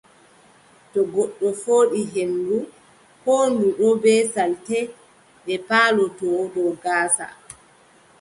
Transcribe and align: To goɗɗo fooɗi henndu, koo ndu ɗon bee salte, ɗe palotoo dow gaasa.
To 0.91 0.99
goɗɗo 1.13 1.47
fooɗi 1.63 1.99
henndu, 2.13 2.57
koo 3.23 3.43
ndu 3.53 3.67
ɗon 3.77 3.93
bee 4.03 4.21
salte, 4.33 4.77
ɗe 5.45 5.55
palotoo 5.67 6.41
dow 6.53 6.71
gaasa. 6.83 7.25